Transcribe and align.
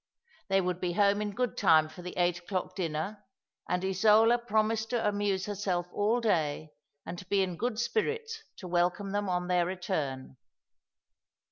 They 0.47 0.61
would 0.61 0.81
bo 0.81 0.93
home 0.93 1.21
in 1.21 1.29
good 1.35 1.55
time 1.55 1.87
for 1.87 2.01
the 2.01 2.17
eight 2.17 2.39
o'clock 2.39 2.75
dinner; 2.75 3.23
and 3.69 3.85
Isola 3.85 4.39
promised 4.39 4.89
to 4.89 5.07
amuse 5.07 5.45
herself 5.45 5.85
all 5.93 6.19
day, 6.19 6.71
and 7.05 7.19
to 7.19 7.25
be 7.27 7.43
in 7.43 7.55
good 7.55 7.77
spirits 7.79 8.41
to 8.57 8.67
welcome 8.67 9.11
them 9.11 9.29
on 9.29 9.47
their 9.47 9.67
return. 9.67 10.37